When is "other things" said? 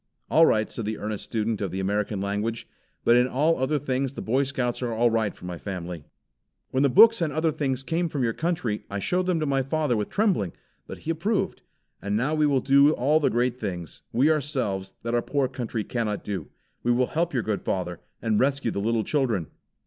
3.59-4.13, 7.31-7.83